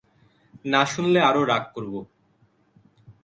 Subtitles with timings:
[0.65, 1.93] না শুনলে আরো রাগ করব।